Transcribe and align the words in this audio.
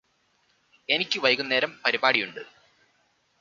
എനിക്ക് 0.89 1.19
വൈകുന്നേരം 1.19 1.79
പരിപാടിയുണ്ട് 1.85 2.41